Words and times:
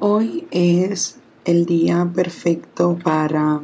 Hoy 0.00 0.46
es 0.52 1.16
el 1.44 1.66
día 1.66 2.08
perfecto 2.14 2.96
para 3.02 3.62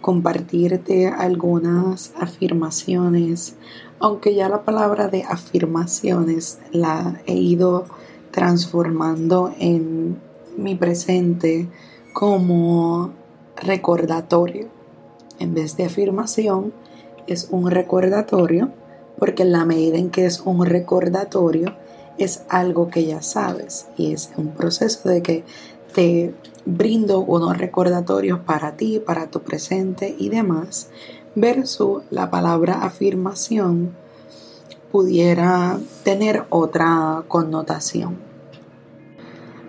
compartirte 0.00 1.08
algunas 1.08 2.12
afirmaciones, 2.16 3.56
aunque 3.98 4.36
ya 4.36 4.48
la 4.48 4.62
palabra 4.62 5.08
de 5.08 5.24
afirmaciones 5.24 6.60
la 6.70 7.20
he 7.26 7.34
ido 7.34 7.86
transformando 8.30 9.52
en 9.58 10.20
mi 10.56 10.76
presente 10.76 11.68
como 12.12 13.10
recordatorio. 13.56 14.68
En 15.40 15.52
vez 15.52 15.76
de 15.76 15.86
afirmación, 15.86 16.72
es 17.26 17.48
un 17.50 17.68
recordatorio, 17.68 18.70
porque 19.18 19.42
en 19.42 19.50
la 19.50 19.64
medida 19.64 19.98
en 19.98 20.10
que 20.10 20.26
es 20.26 20.42
un 20.42 20.64
recordatorio, 20.64 21.74
es 22.18 22.42
algo 22.48 22.88
que 22.88 23.04
ya 23.04 23.22
sabes 23.22 23.86
y 23.96 24.12
es 24.12 24.30
un 24.36 24.48
proceso 24.48 25.08
de 25.08 25.22
que 25.22 25.44
te 25.94 26.34
brindo 26.64 27.20
unos 27.20 27.58
recordatorios 27.58 28.40
para 28.40 28.76
ti, 28.76 29.00
para 29.04 29.28
tu 29.28 29.40
presente 29.40 30.14
y 30.18 30.28
demás, 30.28 30.88
versus 31.34 32.02
la 32.10 32.30
palabra 32.30 32.82
afirmación 32.84 33.94
pudiera 34.90 35.78
tener 36.04 36.44
otra 36.50 37.24
connotación. 37.28 38.18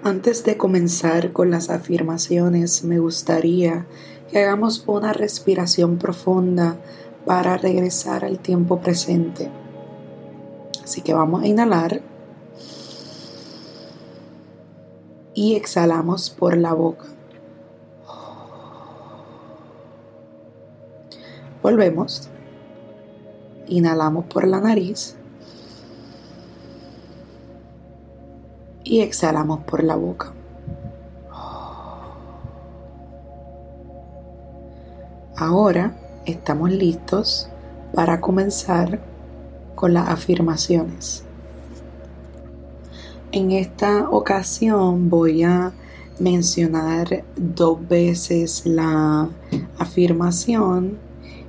Antes 0.03 0.44
de 0.44 0.58
comenzar 0.58 1.31
con 1.31 1.50
las 1.50 1.70
afirmaciones, 1.70 2.84
me 2.84 3.00
gustaría 3.00 3.86
que 4.30 4.39
hagamos 4.44 4.84
una 4.86 5.14
respiración 5.14 5.98
profunda 5.98 6.75
para 7.25 7.55
regresar 7.55 8.25
al 8.25 8.39
tiempo 8.39 8.80
presente. 8.80 9.50
Así 10.84 11.02
que 11.02 11.14
vamos 11.14 11.44
a 11.44 11.48
inhalar 11.48 12.02
y 15.34 15.55
exhalamos 15.55 16.30
por 16.30 16.58
la 16.58 16.73
boca. 16.73 17.05
Volvemos. 21.62 22.30
Inhalamos 23.67 24.25
por 24.25 24.45
la 24.45 24.59
nariz 24.59 25.16
y 28.84 29.00
exhalamos 29.00 29.62
por 29.62 29.84
la 29.84 29.95
boca. 29.95 30.34
Ahora 35.38 35.95
estamos 36.25 36.70
listos 36.72 37.50
para 37.94 38.20
comenzar 38.22 39.00
con 39.75 39.94
las 39.94 40.09
afirmaciones. 40.09 41.25
En 43.34 43.52
esta 43.52 44.12
ocasión 44.12 45.09
voy 45.09 45.42
a 45.42 45.73
mencionar 46.20 47.23
dos 47.36 47.80
veces 47.90 48.62
la 48.64 49.28
afirmación 49.80 51.00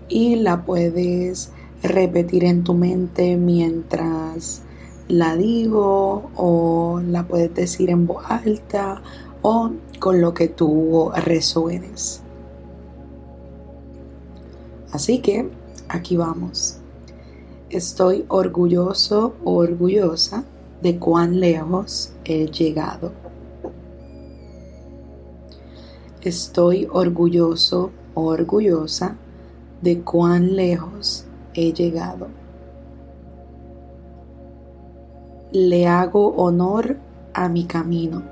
y 0.09 0.37
la 0.37 0.65
puedes 0.65 1.51
repetir 1.83 2.45
en 2.45 2.65
tu 2.65 2.73
mente 2.73 3.37
mientras 3.37 4.63
la 5.09 5.37
digo 5.37 6.31
o 6.37 7.03
la 7.07 7.25
puedes 7.25 7.53
decir 7.53 7.91
en 7.91 8.07
voz 8.07 8.25
alta 8.31 9.03
o 9.43 9.71
con 9.99 10.23
lo 10.23 10.33
que 10.33 10.49
tú 10.49 11.11
resuenes. 11.15 12.23
Así 14.91 15.19
que 15.19 15.51
aquí 15.91 16.17
vamos. 16.17 16.79
Estoy 17.69 18.25
orgulloso 18.29 19.35
o 19.45 19.57
orgullosa 19.57 20.45
de 20.85 20.99
cuán 20.99 21.41
lejos 21.41 22.13
he 22.27 22.47
llegado. 22.47 23.13
Estoy 26.21 26.87
orgulloso 26.93 27.91
o 28.13 28.27
orgullosa 28.27 29.17
de 29.81 30.03
cuán 30.03 30.57
lejos 30.57 31.25
he 31.55 31.73
llegado. 31.73 32.29
Le 35.53 35.87
hago 35.87 36.35
honor 36.37 36.99
a 37.33 37.49
mi 37.49 37.65
camino. 37.65 38.23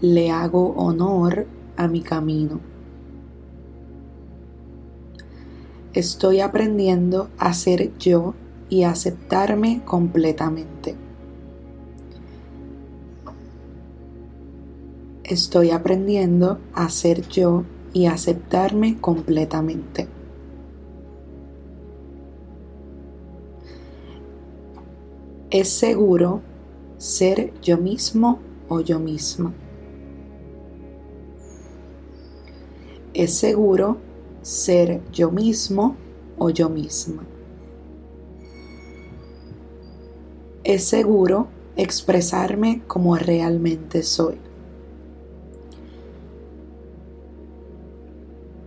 Le 0.00 0.30
hago 0.30 0.72
honor 0.72 1.46
a 1.76 1.86
mi 1.86 2.00
camino. 2.00 2.60
Estoy 5.92 6.40
aprendiendo 6.40 7.28
a 7.38 7.52
ser 7.52 7.94
yo 7.98 8.34
y 8.68 8.84
aceptarme 8.84 9.82
completamente. 9.84 10.94
Estoy 15.24 15.70
aprendiendo 15.70 16.58
a 16.74 16.88
ser 16.88 17.26
yo 17.28 17.64
y 17.92 18.06
aceptarme 18.06 18.98
completamente. 18.98 20.08
Es 25.50 25.68
seguro 25.70 26.42
ser 26.98 27.52
yo 27.62 27.78
mismo 27.78 28.38
o 28.68 28.80
yo 28.80 28.98
misma. 28.98 29.52
Es 33.14 33.34
seguro 33.34 33.98
ser 34.42 35.00
yo 35.12 35.30
mismo 35.30 35.96
o 36.38 36.50
yo 36.50 36.68
misma. 36.68 37.22
Es 40.68 40.84
seguro 40.84 41.46
expresarme 41.76 42.82
como 42.86 43.16
realmente 43.16 44.02
soy. 44.02 44.36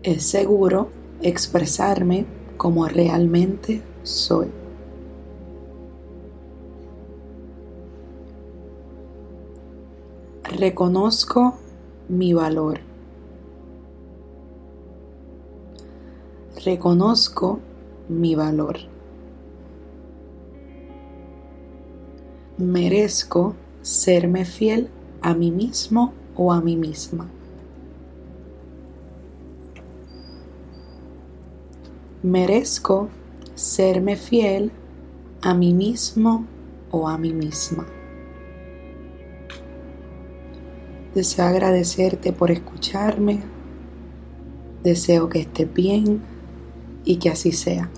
Es 0.01 0.23
seguro 0.23 0.89
expresarme 1.21 2.25
como 2.57 2.87
realmente 2.87 3.83
soy. 4.01 4.47
Reconozco 10.57 11.53
mi 12.09 12.33
valor. 12.33 12.79
Reconozco 16.65 17.59
mi 18.09 18.33
valor. 18.33 19.00
Merezco 22.61 23.55
serme 23.81 24.45
fiel 24.45 24.89
a 25.21 25.33
mí 25.33 25.49
mismo 25.51 26.13
o 26.35 26.53
a 26.53 26.61
mí 26.61 26.77
misma. 26.77 27.27
Merezco 32.21 33.09
serme 33.55 34.15
fiel 34.15 34.71
a 35.41 35.55
mí 35.55 35.73
mismo 35.73 36.45
o 36.91 37.07
a 37.07 37.17
mí 37.17 37.33
misma. 37.33 37.87
Deseo 41.15 41.45
agradecerte 41.45 42.31
por 42.31 42.51
escucharme. 42.51 43.41
Deseo 44.83 45.29
que 45.29 45.39
estés 45.39 45.73
bien 45.73 46.21
y 47.05 47.17
que 47.17 47.29
así 47.29 47.51
sea. 47.51 47.89